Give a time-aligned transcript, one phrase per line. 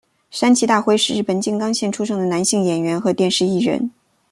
[0.31, 3.87] 山崎大辉是日本静冈县出生的男性演员和电视艺人。